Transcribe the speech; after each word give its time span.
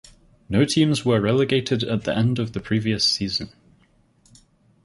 No 0.49 0.65
teams 0.65 1.05
were 1.05 1.21
relegated 1.21 1.83
at 1.83 2.05
the 2.05 2.17
end 2.17 2.39
of 2.39 2.53
the 2.53 2.59
previous 2.59 3.05
season. 3.05 3.51